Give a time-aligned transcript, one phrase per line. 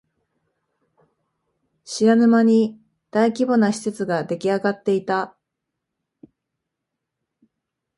[1.83, 5.37] 知らぬ間に大規模な施設ができあがっていた